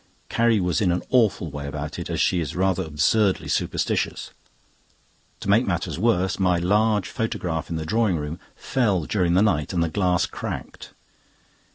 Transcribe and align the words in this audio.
Carrie 0.29 0.59
was 0.59 0.81
in 0.81 0.91
an 0.91 1.03
awful 1.11 1.51
way 1.51 1.67
about 1.67 1.99
it, 1.99 2.09
as 2.09 2.19
she 2.19 2.39
is 2.39 2.55
rather 2.55 2.81
absurdly 2.83 3.47
superstitious. 3.47 4.31
To 5.41 5.47
make 5.47 5.67
matters 5.67 5.99
worse, 5.99 6.39
my 6.39 6.57
large 6.57 7.07
photograph 7.07 7.69
in 7.69 7.75
the 7.75 7.85
drawing 7.85 8.15
room 8.15 8.39
fell 8.55 9.05
during 9.05 9.35
the 9.35 9.43
night, 9.43 9.73
and 9.73 9.83
the 9.83 9.89
glass 9.89 10.25
cracked. 10.25 10.93